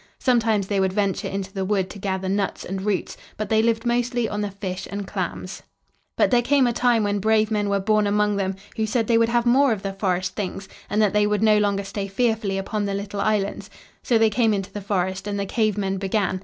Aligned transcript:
Sometimes 0.17 0.65
they 0.65 0.79
would 0.79 0.93
venture 0.93 1.27
into 1.27 1.53
the 1.53 1.63
wood 1.63 1.87
to 1.91 1.99
gather 1.99 2.27
nuts 2.27 2.65
and 2.65 2.81
roots, 2.87 3.15
but 3.37 3.49
they 3.49 3.61
lived 3.61 3.85
mostly 3.85 4.27
on 4.27 4.41
the 4.41 4.49
fish 4.49 4.87
and 4.89 5.05
clams. 5.05 5.61
But 6.17 6.31
there 6.31 6.41
came 6.41 6.65
a 6.65 6.73
time 6.73 7.03
when 7.03 7.19
brave 7.19 7.51
men 7.51 7.69
were 7.69 7.79
born 7.79 8.07
among 8.07 8.35
them 8.37 8.55
who 8.77 8.87
said 8.87 9.05
they 9.05 9.19
would 9.19 9.29
have 9.29 9.45
more 9.45 9.71
of 9.71 9.83
the 9.83 9.93
forest 9.93 10.33
things, 10.35 10.67
and 10.89 10.99
that 11.03 11.13
they 11.13 11.27
would 11.27 11.43
no 11.43 11.59
longer 11.59 11.83
stay 11.83 12.07
fearfully 12.07 12.57
upon 12.57 12.85
the 12.85 12.95
little 12.95 13.21
islands. 13.21 13.69
So 14.01 14.17
they 14.17 14.31
came 14.31 14.55
into 14.55 14.71
the 14.73 14.81
forest 14.81 15.27
and 15.27 15.39
the 15.39 15.45
Cave 15.45 15.77
Men 15.77 15.97
began. 15.99 16.39